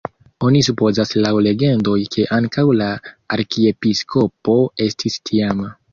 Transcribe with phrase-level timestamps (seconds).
[0.45, 2.89] Oni supozas laŭ legendoj, ke ankaŭ la
[3.37, 5.71] arkiepiskopo estis tiama.